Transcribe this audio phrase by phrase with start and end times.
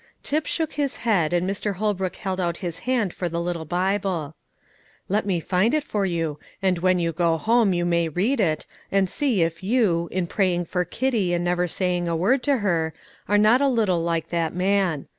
[0.23, 1.75] Tip shook his head, and Mr.
[1.75, 4.33] Holbrook held out his hand for the little Bible.
[5.07, 8.65] "Let me find it for you, and when you go home you may read it,
[8.91, 12.95] and see if you, in praying for Kitty and never saying a word to her,
[13.27, 15.05] are not a little like that man.